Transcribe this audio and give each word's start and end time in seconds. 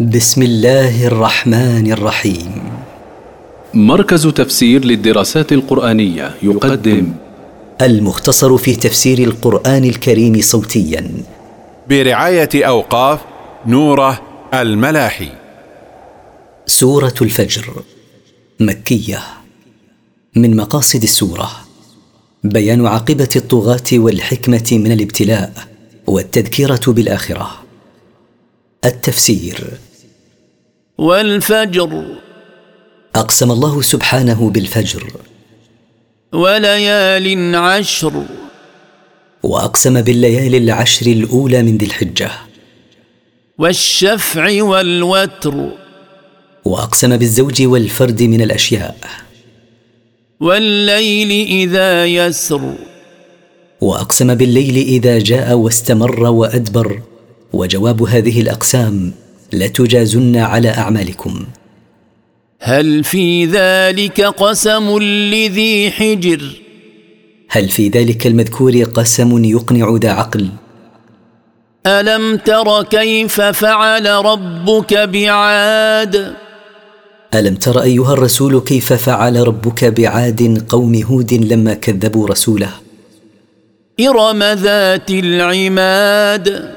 بسم 0.00 0.42
الله 0.42 1.06
الرحمن 1.06 1.92
الرحيم. 1.92 2.62
مركز 3.74 4.26
تفسير 4.26 4.84
للدراسات 4.84 5.52
القرآنية 5.52 6.34
يقدم. 6.42 7.12
المختصر 7.82 8.56
في 8.56 8.76
تفسير 8.76 9.18
القرآن 9.18 9.84
الكريم 9.84 10.40
صوتيا. 10.40 11.10
برعاية 11.88 12.48
أوقاف 12.54 13.20
نوره 13.66 14.22
الملاحي. 14.54 15.28
سورة 16.66 17.14
الفجر. 17.22 17.82
مكية. 18.60 19.20
من 20.36 20.56
مقاصد 20.56 21.02
السورة. 21.02 21.50
بيان 22.44 22.86
عاقبة 22.86 23.28
الطغاة 23.36 23.92
والحكمة 23.92 24.68
من 24.72 24.92
الابتلاء 24.92 25.52
والتذكرة 26.06 26.92
بالآخرة. 26.92 27.63
التفسير. 28.84 29.70
والفجر. 30.98 32.04
أقسم 33.14 33.50
الله 33.50 33.80
سبحانه 33.80 34.50
بالفجر. 34.50 35.12
وليال 36.32 37.54
عشر. 37.54 38.24
وأقسم 39.42 40.02
بالليالي 40.02 40.58
العشر 40.58 41.06
الأولى 41.06 41.62
من 41.62 41.78
ذي 41.78 41.86
الحجة. 41.86 42.30
والشفع 43.58 44.62
والوتر. 44.62 45.68
وأقسم 46.64 47.16
بالزوج 47.16 47.62
والفرد 47.62 48.22
من 48.22 48.42
الأشياء. 48.42 48.96
والليل 50.40 51.46
إذا 51.46 52.06
يسر. 52.06 52.74
وأقسم 53.80 54.34
بالليل 54.34 54.76
إذا 54.76 55.18
جاء 55.18 55.54
واستمر 55.54 56.24
وأدبر. 56.24 57.00
وجواب 57.54 58.02
هذه 58.02 58.40
الأقسام 58.40 59.12
لتجازن 59.52 60.36
على 60.36 60.68
أعمالكم. 60.68 61.46
هل 62.60 63.04
في 63.04 63.46
ذلك 63.46 64.20
قسم 64.20 64.98
لذي 65.32 65.90
حجر؟ 65.90 66.42
هل 67.48 67.68
في 67.68 67.88
ذلك 67.88 68.26
المذكور 68.26 68.82
قسم 68.82 69.44
يقنع 69.44 69.98
ذا 70.02 70.10
عقل؟ 70.10 70.48
ألم 71.86 72.36
تر 72.36 72.82
كيف 72.82 73.40
فعل 73.40 74.06
ربك 74.06 74.94
بعاد؟ 74.94 76.34
ألم 77.34 77.54
تر 77.54 77.82
أيها 77.82 78.12
الرسول 78.12 78.60
كيف 78.60 78.92
فعل 78.92 79.46
ربك 79.46 79.84
بعاد 79.84 80.64
قوم 80.68 81.02
هود 81.02 81.34
لما 81.34 81.74
كذبوا 81.74 82.28
رسوله؟ 82.28 82.70
إرم 84.00 84.42
ذات 84.42 85.10
العماد. 85.10 86.74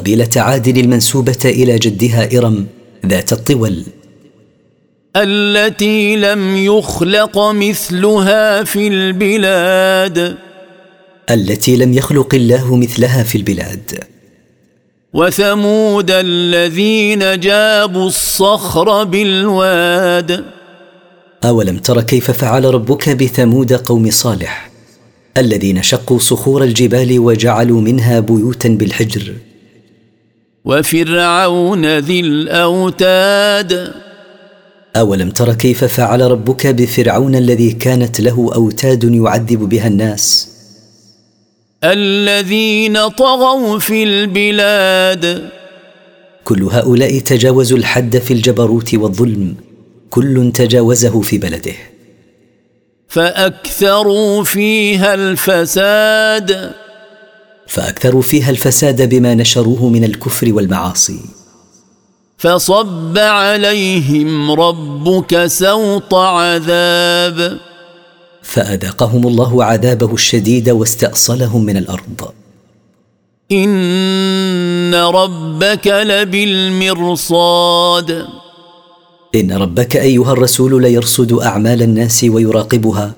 قبيلة 0.00 0.28
عاد 0.36 0.68
المنسوبة 0.68 1.38
إلى 1.44 1.78
جدها 1.78 2.38
إرم 2.38 2.66
ذات 3.06 3.32
الطول. 3.32 3.82
التي 5.16 6.16
لم 6.16 6.56
يخلق 6.56 7.38
مثلها 7.38 8.64
في 8.64 8.88
البلاد. 8.88 10.36
التي 11.30 11.76
لم 11.76 11.92
يخلق 11.92 12.34
الله 12.34 12.76
مثلها 12.76 13.22
في 13.22 13.38
البلاد. 13.38 13.98
وثمود 15.12 16.10
الذين 16.10 17.40
جابوا 17.40 18.06
الصخر 18.06 19.04
بالواد. 19.04 20.44
أولم 21.44 21.78
تر 21.78 22.00
كيف 22.00 22.30
فعل 22.30 22.64
ربك 22.64 23.08
بثمود 23.08 23.72
قوم 23.72 24.10
صالح 24.10 24.70
الذين 25.36 25.82
شقوا 25.82 26.18
صخور 26.18 26.64
الجبال 26.64 27.18
وجعلوا 27.18 27.80
منها 27.80 28.20
بيوتا 28.20 28.68
بالحجر؟ 28.68 29.49
وفرعون 30.64 31.98
ذي 31.98 32.20
الأوتاد. 32.20 33.92
أولم 34.96 35.30
تر 35.30 35.54
كيف 35.54 35.84
فعل 35.84 36.20
ربك 36.20 36.66
بفرعون 36.66 37.34
الذي 37.34 37.72
كانت 37.72 38.20
له 38.20 38.50
أوتاد 38.54 39.04
يعذب 39.04 39.58
بها 39.58 39.86
الناس؟ 39.86 40.48
الذين 41.84 43.08
طغوا 43.08 43.78
في 43.78 44.02
البلاد. 44.02 45.48
كل 46.44 46.62
هؤلاء 46.62 47.18
تجاوزوا 47.18 47.78
الحد 47.78 48.18
في 48.18 48.34
الجبروت 48.34 48.94
والظلم 48.94 49.54
كل 50.10 50.52
تجاوزه 50.54 51.20
في 51.20 51.38
بلده. 51.38 51.74
فأكثروا 53.08 54.44
فيها 54.44 55.14
الفساد. 55.14 56.72
فأكثروا 57.70 58.22
فيها 58.22 58.50
الفساد 58.50 59.08
بما 59.08 59.34
نشروه 59.34 59.88
من 59.88 60.04
الكفر 60.04 60.52
والمعاصي. 60.52 61.20
فصب 62.38 63.18
عليهم 63.18 64.50
ربك 64.50 65.46
سوط 65.46 66.14
عذاب. 66.14 67.58
فأذاقهم 68.42 69.26
الله 69.26 69.64
عذابه 69.64 70.14
الشديد 70.14 70.70
واستأصلهم 70.70 71.64
من 71.64 71.76
الأرض. 71.76 72.32
إن 73.52 74.94
ربك 74.94 75.86
لبالمرصاد. 75.86 77.30
إن 79.34 79.52
ربك 79.52 79.96
أيها 79.96 80.32
الرسول 80.32 80.82
ليرصد 80.82 81.32
أعمال 81.32 81.82
الناس 81.82 82.24
ويراقبها 82.24 83.14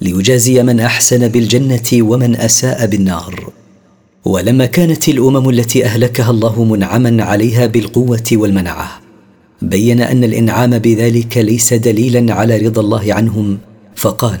ليجازي 0.00 0.62
من 0.62 0.80
أحسن 0.80 1.28
بالجنة 1.28 1.88
ومن 1.92 2.36
أساء 2.36 2.86
بالنار. 2.86 3.61
ولما 4.24 4.66
كانت 4.66 5.08
الأمم 5.08 5.48
التي 5.48 5.84
أهلكها 5.84 6.30
الله 6.30 6.64
منعما 6.64 7.24
عليها 7.24 7.66
بالقوة 7.66 8.24
والمنعة 8.32 9.00
بين 9.62 10.00
أن 10.00 10.24
الإنعام 10.24 10.78
بذلك 10.78 11.38
ليس 11.38 11.74
دليلا 11.74 12.34
على 12.34 12.56
رضا 12.56 12.80
الله 12.80 13.14
عنهم 13.14 13.58
فقال 13.96 14.40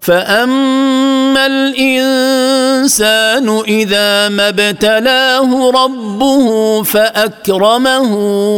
فاما 0.00 1.46
الانسان 1.46 3.48
اذا 3.68 4.28
ما 4.28 4.48
ابتلاه 4.48 5.70
ربه 5.70 6.82
فاكرمه 6.82 8.14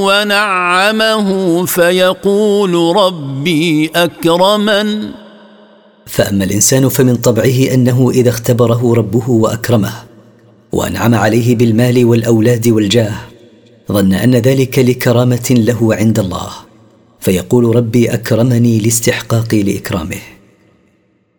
ونعمه 0.07 1.65
فيقول 1.67 2.97
ربي 2.97 3.91
اكرمن. 3.97 5.11
فأما 6.11 6.45
الإنسان 6.45 6.89
فمن 6.89 7.17
طبعه 7.17 7.75
أنه 7.75 8.11
إذا 8.11 8.29
اختبره 8.31 8.95
ربه 8.95 9.31
وأكرمه 9.31 9.93
وأنعم 10.73 11.15
عليه 11.15 11.57
بالمال 11.57 12.05
والأولاد 12.05 12.69
والجاه 12.69 13.15
ظن 13.93 14.13
أن 14.13 14.35
ذلك 14.35 14.79
لكرامة 14.79 15.47
له 15.51 15.95
عند 15.95 16.19
الله 16.19 16.51
فيقول 17.21 17.77
ربي 17.77 18.15
أكرمني 18.15 18.79
لاستحقاقي 18.79 19.63
لإكرامه. 19.63 20.21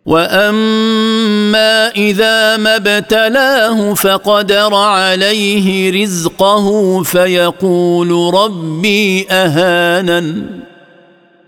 وأما 0.06 1.88
إذا 1.88 2.56
ما 2.56 2.76
ابتلاه 2.76 3.94
فقدر 3.94 4.74
عليه 4.74 6.02
رزقه 6.02 7.02
فيقول 7.02 8.34
ربي 8.34 9.26
أهانن. 9.30 10.46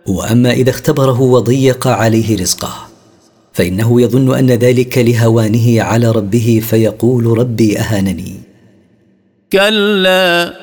وأما 0.06 0.52
إذا 0.52 0.70
اختبره 0.70 1.20
وضيق 1.20 1.86
عليه 1.86 2.36
رزقه 2.36 2.83
فإنه 3.54 4.02
يظن 4.02 4.34
أن 4.34 4.50
ذلك 4.50 4.98
لهوانه 4.98 5.82
على 5.82 6.10
ربه 6.10 6.62
فيقول 6.68 7.38
ربي 7.38 7.78
أهانني. 7.78 8.34
كلا 9.52 10.54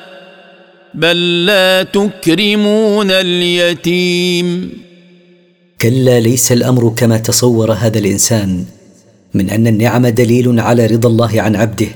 بل 0.94 1.46
لا 1.46 1.82
تكرمون 1.82 3.10
اليتيم. 3.10 4.72
كلا 5.80 6.20
ليس 6.20 6.52
الأمر 6.52 6.92
كما 6.96 7.16
تصور 7.18 7.72
هذا 7.72 7.98
الإنسان 7.98 8.64
من 9.34 9.50
أن 9.50 9.66
النعم 9.66 10.06
دليل 10.06 10.60
على 10.60 10.86
رضا 10.86 11.08
الله 11.08 11.40
عن 11.40 11.56
عبده 11.56 11.88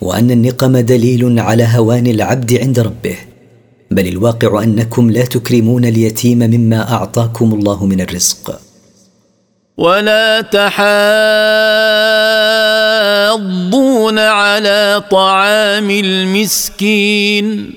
وأن 0.00 0.30
النقم 0.30 0.78
دليل 0.78 1.38
على 1.38 1.64
هوان 1.64 2.06
العبد 2.06 2.50
عند 2.52 2.78
ربه. 2.80 3.16
بل 3.90 4.06
الواقع 4.08 4.62
أنكم 4.62 5.10
لا 5.10 5.24
تكرمون 5.24 5.84
اليتيم 5.84 6.38
مما 6.38 6.92
أعطاكم 6.92 7.54
الله 7.54 7.86
من 7.86 8.00
الرزق. 8.00 8.60
ولا 9.78 10.40
تحاضون 10.40 10.88
على 14.18 15.02
طعام 15.10 15.90
المسكين. 15.90 17.74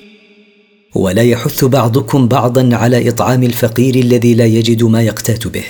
ولا 0.94 1.22
يحث 1.22 1.64
بعضكم 1.64 2.28
بعضا 2.28 2.76
على 2.76 3.08
إطعام 3.08 3.42
الفقير 3.42 3.94
الذي 3.94 4.34
لا 4.34 4.44
يجد 4.44 4.82
ما 4.82 5.02
يقتات 5.02 5.46
به. 5.46 5.64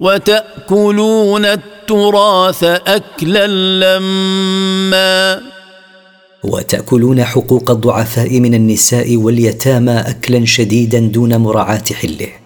وتأكلون 0.00 1.44
التراث 1.44 2.64
اكلا 2.64 3.46
لما. 3.46 5.40
وتأكلون 6.44 7.24
حقوق 7.24 7.70
الضعفاء 7.70 8.40
من 8.40 8.54
النساء 8.54 9.16
واليتامى 9.16 9.92
اكلا 9.92 10.44
شديدا 10.44 10.98
دون 10.98 11.36
مراعاة 11.36 11.84
حله. 11.92 12.45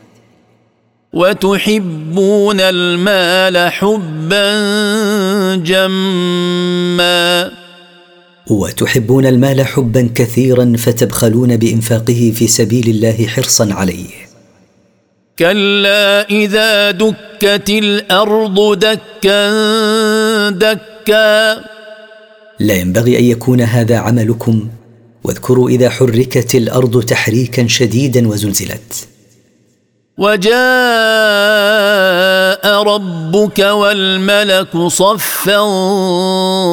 وتحبون 1.13 2.61
المال 2.61 3.73
حبا 3.73 4.47
جما. 5.57 7.51
وتحبون 8.51 9.27
المال 9.27 9.67
حبا 9.67 10.11
كثيرا 10.15 10.73
فتبخلون 10.79 11.57
بإنفاقه 11.57 12.33
في 12.35 12.47
سبيل 12.47 12.89
الله 12.89 13.27
حرصا 13.27 13.73
عليه. 13.73 14.09
كلا 15.39 16.29
إذا 16.31 16.91
دكت 16.91 17.71
الأرض 17.71 18.79
دكا 18.79 20.51
دكا. 20.51 21.55
لا 22.61 22.75
ينبغي 22.75 23.19
أن 23.19 23.25
يكون 23.25 23.61
هذا 23.61 23.97
عملكم. 23.97 24.69
واذكروا 25.25 25.69
إذا 25.69 25.91
حركت 25.91 26.55
الأرض 26.55 27.03
تحريكا 27.03 27.67
شديدا 27.67 28.29
وزلزلت. 28.29 29.09
وجاء 30.19 30.53
ربك 32.83 33.59
والملك 33.59 34.77
صفا 34.77 35.61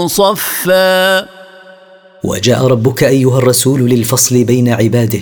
صفا. 0.07 1.28
وجاء 2.24 2.68
ربك 2.68 3.04
أيها 3.04 3.38
الرسول 3.38 3.89
للفصل 3.89 4.44
بين 4.44 4.69
عباده 4.69 5.22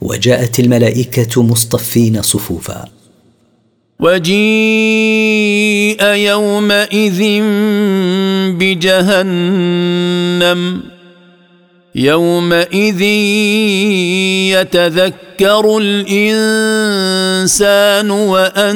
وجاءت 0.00 0.60
الملائكة 0.60 1.42
مصطفين 1.42 2.22
صفوفا. 2.22 2.84
وجيء 4.00 4.36
يومئذ 6.04 7.42
بجهنم. 8.58 9.76
يومئذ 11.96 13.00
يتذكر 14.52 15.78
الإنسان 15.78 16.10
وأنى 18.10 18.70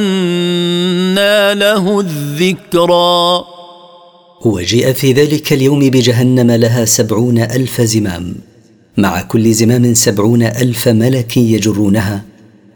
له 1.55 2.01
الذكرى. 2.01 3.45
وجيء 4.45 4.93
في 4.93 5.13
ذلك 5.13 5.53
اليوم 5.53 5.79
بجهنم 5.79 6.51
لها 6.51 6.85
سبعون 6.85 7.39
ألف 7.39 7.81
زمام. 7.81 8.35
مع 8.97 9.23
كل 9.23 9.53
زمام 9.53 9.95
سبعون 9.95 10.43
ألف 10.43 10.89
ملك 10.89 11.37
يجرونها. 11.37 12.25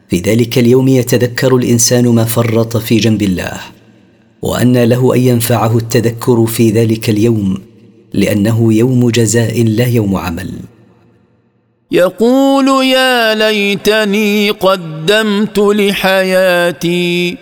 في 0.08 0.20
ذلك 0.20 0.58
اليوم 0.58 0.88
يتذكر 0.88 1.56
الإنسان 1.56 2.08
ما 2.08 2.24
فرط 2.24 2.76
في 2.76 2.96
جنب 2.96 3.22
الله. 3.22 3.60
وان 4.42 4.84
له 4.84 5.14
أن 5.14 5.20
ينفعه 5.20 5.78
التذكر 5.78 6.46
في 6.46 6.70
ذلك 6.70 7.10
اليوم. 7.10 7.73
لأنه 8.14 8.74
يوم 8.74 9.10
جزاء 9.10 9.64
لا 9.64 9.86
يوم 9.86 10.16
عمل. 10.16 10.50
يقول 11.90 12.86
يا 12.86 13.34
ليتني 13.34 14.50
قدمت 14.50 15.58
لحياتي. 15.58 17.36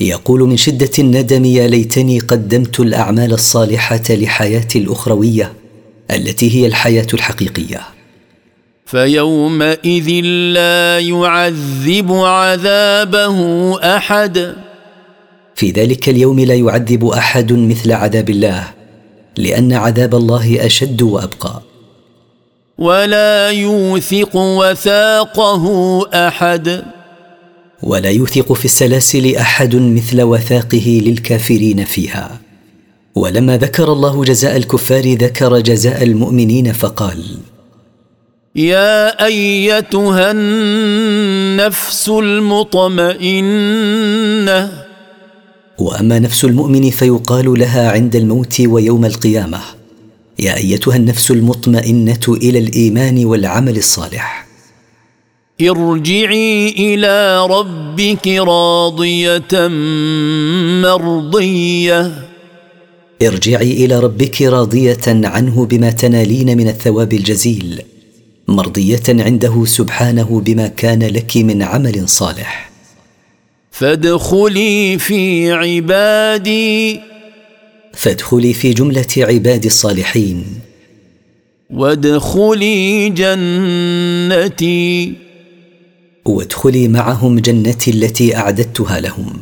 يقول 0.00 0.40
من 0.40 0.56
شدة 0.56 0.90
الندم 0.98 1.44
يا 1.44 1.68
ليتني 1.68 2.18
قدمت 2.18 2.80
الأعمال 2.80 3.32
الصالحة 3.32 4.02
لحياتي 4.10 4.78
الأخروية 4.78 5.52
التي 6.10 6.56
هي 6.56 6.66
الحياة 6.66 7.06
الحقيقية. 7.14 7.80
فيومئذ 8.86 10.10
لا 10.54 10.98
يعذب 10.98 12.12
عذابه 12.12 13.38
أحد. 13.96 14.54
في 15.54 15.70
ذلك 15.70 16.08
اليوم 16.08 16.40
لا 16.40 16.54
يعذب 16.54 17.06
أحد 17.06 17.52
مثل 17.52 17.92
عذاب 17.92 18.30
الله. 18.30 18.64
لأن 19.38 19.72
عذاب 19.72 20.14
الله 20.14 20.66
أشد 20.66 21.02
وأبقى. 21.02 21.62
ولا 22.78 23.50
يوثق 23.50 24.36
وثاقه 24.36 25.64
أحد. 26.14 26.82
ولا 27.82 28.10
يوثق 28.10 28.52
في 28.52 28.64
السلاسل 28.64 29.36
أحد 29.36 29.76
مثل 29.76 30.22
وثاقه 30.22 31.00
للكافرين 31.04 31.84
فيها. 31.84 32.40
ولما 33.14 33.56
ذكر 33.56 33.92
الله 33.92 34.24
جزاء 34.24 34.56
الكفار 34.56 35.12
ذكر 35.14 35.60
جزاء 35.60 36.02
المؤمنين 36.02 36.72
فقال 36.72 37.24
يا 38.56 39.24
أيتها 39.24 40.30
النفس 40.30 42.08
المطمئنة. 42.08 43.26
وأما 45.78 46.18
نفس 46.18 46.44
المؤمن 46.44 46.90
فيقال 46.90 47.58
لها 47.58 47.90
عند 47.90 48.16
الموت 48.16 48.60
ويوم 48.60 49.04
القيامة. 49.04 49.60
يا 50.38 50.56
أيتها 50.56 50.96
النفس 50.96 51.30
المطمئنة 51.30 52.20
إلى 52.28 52.58
الإيمان 52.58 53.24
والعمل 53.24 53.76
الصالح. 53.76 54.46
ارجعي 55.60 56.68
إلى 56.68 57.46
ربك 57.46 58.28
راضية 58.28 59.68
مرضية. 60.82 62.26
ارجعي 63.22 63.84
إلى 63.84 64.00
ربك 64.00 64.42
راضية 64.42 65.06
عنه 65.06 65.66
بما 65.66 65.90
تنالين 65.90 66.56
من 66.56 66.68
الثواب 66.68 67.12
الجزيل 67.12 67.82
مرضية 68.48 69.02
عنده 69.08 69.64
سبحانه 69.64 70.40
بما 70.44 70.66
كان 70.66 71.02
لك 71.02 71.36
من 71.36 71.62
عمل 71.62 72.08
صالح. 72.08 72.75
فادخلي 73.78 74.98
في 74.98 75.52
عبادي. 75.52 77.00
فادخلي 77.94 78.52
في 78.52 78.72
جملة 78.72 79.06
عباد 79.16 79.64
الصالحين. 79.64 80.44
وادخلي 81.70 83.08
جنتي. 83.08 85.12
وادخلي 86.24 86.88
معهم 86.88 87.38
جنتي 87.38 87.90
التي 87.90 88.36
أعددتها 88.36 89.00
لهم. 89.00 89.40